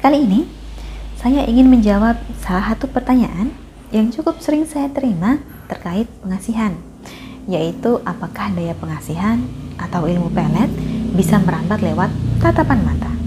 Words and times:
Kali 0.00 0.24
ini, 0.24 0.48
saya 1.20 1.44
ingin 1.44 1.68
menjawab 1.68 2.16
salah 2.40 2.72
satu 2.72 2.88
pertanyaan 2.88 3.52
yang 3.92 4.08
cukup 4.08 4.40
sering 4.40 4.64
saya 4.64 4.88
terima 4.88 5.44
terkait 5.68 6.08
pengasihan, 6.24 6.72
yaitu 7.44 8.00
apakah 8.08 8.48
daya 8.56 8.72
pengasihan 8.80 9.44
atau 9.76 10.08
ilmu 10.08 10.32
pelet 10.32 10.72
bisa 11.12 11.36
merambat 11.44 11.84
lewat 11.84 12.08
tatapan 12.40 12.80
mata. 12.80 13.19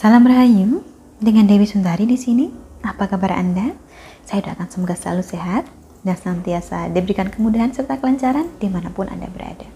Salam 0.00 0.24
Rahayu, 0.24 0.80
dengan 1.20 1.44
Dewi 1.44 1.68
Sundari 1.68 2.08
di 2.08 2.16
sini. 2.16 2.48
Apa 2.80 3.04
kabar 3.04 3.36
Anda? 3.36 3.76
Saya 4.24 4.48
doakan 4.48 4.72
semoga 4.72 4.96
selalu 4.96 5.20
sehat 5.20 5.68
dan 6.00 6.16
senantiasa 6.16 6.88
diberikan 6.88 7.28
kemudahan 7.28 7.68
serta 7.68 8.00
kelancaran 8.00 8.48
di 8.56 8.72
mana 8.72 8.88
pun 8.88 9.12
Anda 9.12 9.28
berada. 9.28 9.68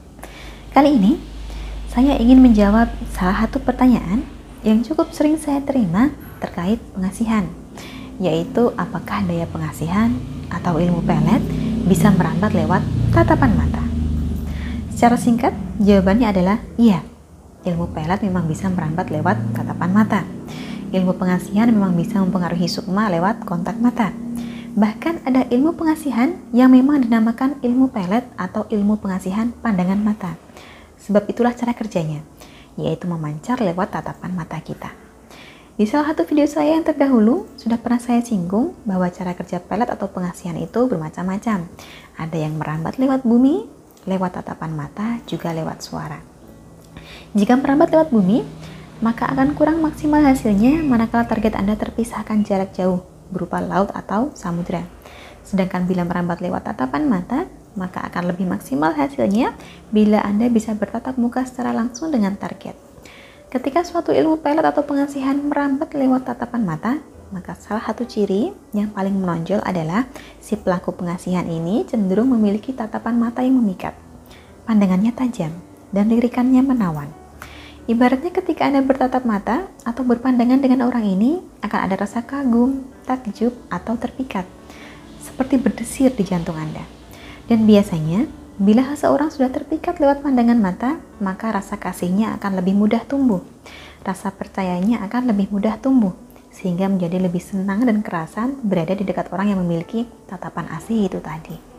Kali 0.72 0.96
ini, 0.96 1.20
saya 1.92 2.16
ingin 2.16 2.40
menjawab 2.40 2.88
salah 3.12 3.44
satu 3.44 3.60
pertanyaan 3.60 4.24
yang 4.64 4.80
cukup 4.80 5.12
sering 5.12 5.36
saya 5.36 5.60
terima 5.60 6.08
terkait 6.40 6.80
pengasihan, 6.96 7.44
yaitu 8.16 8.72
apakah 8.80 9.28
daya 9.28 9.44
pengasihan 9.44 10.08
atau 10.48 10.80
ilmu 10.80 11.04
pelet 11.04 11.44
bisa 11.84 12.08
merambat 12.08 12.56
lewat 12.56 12.80
tatapan 13.12 13.52
mata. 13.60 13.84
Secara 14.88 15.20
singkat, 15.20 15.52
jawabannya 15.84 16.32
adalah 16.32 16.64
iya 16.80 17.04
ilmu 17.64 17.90
pelet 17.90 18.20
memang 18.20 18.44
bisa 18.44 18.68
merambat 18.68 19.08
lewat 19.08 19.40
tatapan 19.56 19.90
mata. 19.90 20.20
Ilmu 20.94 21.16
pengasihan 21.16 21.66
memang 21.72 21.96
bisa 21.96 22.20
mempengaruhi 22.20 22.68
sukma 22.70 23.10
lewat 23.10 23.42
kontak 23.48 23.80
mata. 23.80 24.12
Bahkan 24.74 25.26
ada 25.26 25.48
ilmu 25.48 25.74
pengasihan 25.74 26.36
yang 26.52 26.70
memang 26.70 27.02
dinamakan 27.02 27.58
ilmu 27.64 27.90
pelet 27.90 28.26
atau 28.36 28.68
ilmu 28.68 29.00
pengasihan 29.00 29.50
pandangan 29.64 29.98
mata. 29.98 30.36
Sebab 31.02 31.26
itulah 31.30 31.54
cara 31.56 31.72
kerjanya, 31.74 32.22
yaitu 32.78 33.06
memancar 33.08 33.58
lewat 33.62 33.94
tatapan 33.94 34.34
mata 34.34 34.58
kita. 34.60 34.90
Di 35.74 35.90
salah 35.90 36.14
satu 36.14 36.22
video 36.22 36.46
saya 36.46 36.78
yang 36.78 36.86
terdahulu, 36.86 37.50
sudah 37.58 37.78
pernah 37.82 37.98
saya 37.98 38.22
singgung 38.22 38.78
bahwa 38.86 39.10
cara 39.10 39.34
kerja 39.34 39.58
pelet 39.58 39.90
atau 39.90 40.06
pengasihan 40.06 40.54
itu 40.54 40.86
bermacam-macam. 40.86 41.66
Ada 42.14 42.36
yang 42.38 42.54
merambat 42.54 42.94
lewat 42.94 43.26
bumi, 43.26 43.66
lewat 44.06 44.38
tatapan 44.38 44.70
mata, 44.70 45.18
juga 45.26 45.50
lewat 45.50 45.82
suara. 45.82 46.33
Jika 47.34 47.58
merambat 47.58 47.90
lewat 47.90 48.14
bumi, 48.14 48.46
maka 49.02 49.26
akan 49.26 49.58
kurang 49.58 49.82
maksimal 49.82 50.22
hasilnya 50.22 50.80
manakala 50.86 51.26
target 51.26 51.58
Anda 51.58 51.74
terpisahkan 51.74 52.46
jarak 52.46 52.72
jauh 52.72 53.02
berupa 53.28 53.58
laut 53.58 53.90
atau 53.90 54.30
samudera. 54.38 54.86
Sedangkan 55.44 55.84
bila 55.84 56.06
merambat 56.06 56.40
lewat 56.40 56.70
tatapan 56.70 57.04
mata, 57.04 57.50
maka 57.74 58.00
akan 58.06 58.32
lebih 58.32 58.46
maksimal 58.46 58.94
hasilnya 58.94 59.52
bila 59.90 60.22
Anda 60.22 60.46
bisa 60.48 60.72
bertatap 60.72 61.18
muka 61.18 61.42
secara 61.44 61.74
langsung 61.74 62.14
dengan 62.14 62.38
target. 62.38 62.78
Ketika 63.50 63.86
suatu 63.86 64.10
ilmu 64.10 64.42
pelet 64.42 64.66
atau 64.66 64.82
pengasihan 64.82 65.38
merambat 65.38 65.94
lewat 65.94 66.26
tatapan 66.26 66.62
mata, 66.66 66.98
maka 67.30 67.58
salah 67.58 67.82
satu 67.82 68.06
ciri 68.06 68.54
yang 68.70 68.94
paling 68.94 69.14
menonjol 69.14 69.58
adalah 69.62 70.06
si 70.38 70.54
pelaku 70.54 70.94
pengasihan 70.94 71.46
ini 71.46 71.82
cenderung 71.86 72.30
memiliki 72.30 72.70
tatapan 72.70 73.18
mata 73.18 73.42
yang 73.42 73.58
memikat. 73.58 73.94
Pandangannya 74.64 75.12
tajam 75.12 75.63
dan 75.94 76.10
lirikannya 76.10 76.60
menawan. 76.66 77.06
Ibaratnya 77.84 78.32
ketika 78.32 78.66
Anda 78.66 78.82
bertatap 78.82 79.22
mata 79.22 79.68
atau 79.86 80.02
berpandangan 80.02 80.58
dengan 80.58 80.88
orang 80.88 81.04
ini, 81.06 81.38
akan 81.62 81.80
ada 81.84 82.00
rasa 82.00 82.24
kagum, 82.24 82.82
takjub, 83.04 83.52
atau 83.68 83.94
terpikat. 84.00 84.48
Seperti 85.20 85.60
berdesir 85.60 86.10
di 86.10 86.24
jantung 86.24 86.56
Anda. 86.56 86.82
Dan 87.44 87.68
biasanya, 87.68 88.24
bila 88.56 88.88
seseorang 88.88 89.28
sudah 89.28 89.52
terpikat 89.52 90.00
lewat 90.00 90.24
pandangan 90.24 90.56
mata, 90.56 90.96
maka 91.20 91.52
rasa 91.52 91.76
kasihnya 91.76 92.40
akan 92.40 92.64
lebih 92.64 92.72
mudah 92.72 93.04
tumbuh. 93.04 93.44
Rasa 94.00 94.32
percayanya 94.32 95.04
akan 95.04 95.28
lebih 95.28 95.52
mudah 95.52 95.76
tumbuh, 95.76 96.16
sehingga 96.48 96.88
menjadi 96.88 97.20
lebih 97.20 97.44
senang 97.44 97.84
dan 97.84 98.00
kerasan 98.00 98.64
berada 98.64 98.96
di 98.96 99.04
dekat 99.04 99.28
orang 99.28 99.52
yang 99.52 99.60
memiliki 99.60 100.08
tatapan 100.24 100.72
asih 100.72 101.12
itu 101.12 101.20
tadi. 101.20 101.73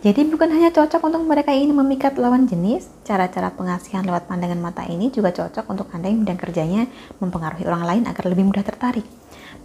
Jadi 0.00 0.32
bukan 0.32 0.48
hanya 0.48 0.72
cocok 0.72 1.12
untuk 1.12 1.28
mereka 1.28 1.52
yang 1.52 1.68
ingin 1.68 1.76
memikat 1.84 2.16
lawan 2.16 2.48
jenis, 2.48 2.88
cara-cara 3.04 3.52
pengasihan 3.52 4.00
lewat 4.00 4.32
pandangan 4.32 4.56
mata 4.56 4.80
ini 4.88 5.12
juga 5.12 5.28
cocok 5.28 5.68
untuk 5.68 5.92
Anda 5.92 6.08
yang 6.08 6.24
bidang 6.24 6.40
kerjanya 6.40 6.88
mempengaruhi 7.20 7.68
orang 7.68 7.84
lain 7.84 8.02
agar 8.08 8.24
lebih 8.32 8.48
mudah 8.48 8.64
tertarik. 8.64 9.04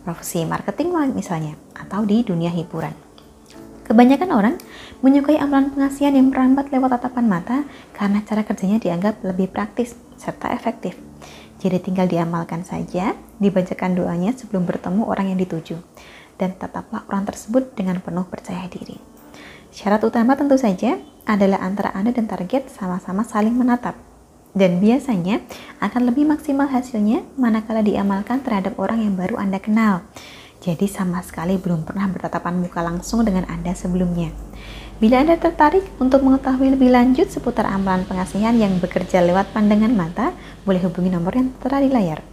Profesi 0.03 0.43
marketing 0.43 0.91
misalnya, 1.15 1.55
atau 1.71 2.03
di 2.03 2.19
dunia 2.19 2.51
hiburan. 2.51 2.91
Kebanyakan 3.87 4.29
orang 4.35 4.55
menyukai 4.99 5.39
amalan 5.39 5.71
pengasihan 5.71 6.11
yang 6.11 6.27
merambat 6.27 6.67
lewat 6.67 6.99
tatapan 6.99 7.25
mata 7.31 7.57
karena 7.95 8.19
cara 8.27 8.43
kerjanya 8.43 8.83
dianggap 8.83 9.23
lebih 9.23 9.47
praktis 9.47 9.95
serta 10.19 10.51
efektif. 10.51 10.99
Jadi 11.63 11.79
tinggal 11.79 12.11
diamalkan 12.11 12.67
saja, 12.67 13.15
dibacakan 13.39 13.95
doanya 13.95 14.35
sebelum 14.35 14.67
bertemu 14.67 15.07
orang 15.07 15.31
yang 15.31 15.39
dituju. 15.39 15.79
Dan 16.35 16.59
tetaplah 16.59 17.07
orang 17.07 17.23
tersebut 17.23 17.71
dengan 17.71 18.03
penuh 18.03 18.27
percaya 18.27 18.67
diri. 18.67 19.14
Syarat 19.75 20.07
utama 20.07 20.39
tentu 20.39 20.55
saja 20.55 20.95
adalah 21.27 21.59
antara 21.59 21.91
Anda 21.91 22.15
dan 22.15 22.31
target 22.31 22.71
sama-sama 22.71 23.27
saling 23.27 23.51
menatap. 23.51 23.99
Dan 24.55 24.79
biasanya 24.79 25.43
akan 25.83 26.07
lebih 26.07 26.23
maksimal 26.23 26.71
hasilnya 26.71 27.27
manakala 27.35 27.83
diamalkan 27.83 28.39
terhadap 28.39 28.79
orang 28.79 29.03
yang 29.03 29.19
baru 29.19 29.35
Anda 29.35 29.59
kenal. 29.59 30.07
Jadi 30.63 30.87
sama 30.87 31.19
sekali 31.27 31.59
belum 31.59 31.83
pernah 31.83 32.07
bertatapan 32.07 32.55
muka 32.55 32.79
langsung 32.79 33.27
dengan 33.27 33.43
Anda 33.51 33.75
sebelumnya. 33.75 34.31
Bila 35.03 35.19
Anda 35.27 35.35
tertarik 35.35 35.83
untuk 35.99 36.23
mengetahui 36.23 36.71
lebih 36.79 36.95
lanjut 36.95 37.27
seputar 37.27 37.67
amalan 37.67 38.07
pengasihan 38.07 38.55
yang 38.55 38.79
bekerja 38.79 39.27
lewat 39.27 39.51
pandangan 39.51 39.91
mata, 39.91 40.31
boleh 40.63 40.79
hubungi 40.87 41.11
nomor 41.11 41.35
yang 41.35 41.51
tertera 41.59 41.83
di 41.83 41.91
layar. 41.91 42.23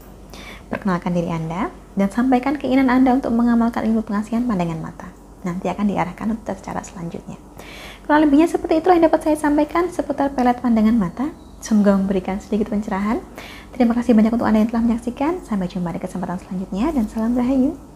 Perkenalkan 0.70 1.10
diri 1.10 1.34
Anda 1.34 1.74
dan 1.98 2.06
sampaikan 2.06 2.54
keinginan 2.54 2.86
Anda 2.86 3.18
untuk 3.18 3.34
mengamalkan 3.34 3.82
ilmu 3.82 4.06
pengasihan 4.06 4.46
pandangan 4.46 4.78
mata 4.78 5.11
nanti 5.42 5.70
akan 5.70 5.86
diarahkan 5.86 6.26
untuk 6.32 6.58
cara 6.62 6.80
selanjutnya. 6.82 7.38
Kurang 8.02 8.26
lebihnya 8.26 8.50
seperti 8.50 8.82
itulah 8.82 8.98
yang 8.98 9.06
dapat 9.06 9.22
saya 9.22 9.36
sampaikan 9.38 9.86
seputar 9.92 10.34
pelet 10.34 10.58
pandangan 10.58 10.96
mata. 10.98 11.26
Semoga 11.62 11.94
memberikan 11.94 12.42
sedikit 12.42 12.66
pencerahan. 12.74 13.22
Terima 13.70 13.94
kasih 13.94 14.18
banyak 14.18 14.34
untuk 14.34 14.48
Anda 14.48 14.66
yang 14.66 14.70
telah 14.74 14.82
menyaksikan. 14.82 15.46
Sampai 15.46 15.70
jumpa 15.70 15.94
di 15.94 16.02
kesempatan 16.02 16.42
selanjutnya 16.42 16.90
dan 16.90 17.06
salam 17.06 17.38
rahayu. 17.38 17.91